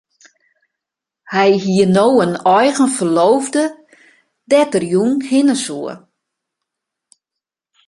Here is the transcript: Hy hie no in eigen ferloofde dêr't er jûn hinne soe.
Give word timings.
Hy 1.33 1.49
hie 1.63 1.85
no 1.95 2.07
in 2.25 2.33
eigen 2.57 2.89
ferloofde 2.95 3.63
dêr't 4.49 4.75
er 4.79 4.85
jûn 4.91 5.13
hinne 5.29 5.55
soe. 5.65 5.93